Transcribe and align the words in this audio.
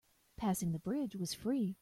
Passing 0.35 0.71
the 0.71 0.79
bridge 0.79 1.15
was 1.15 1.35
free. 1.35 1.77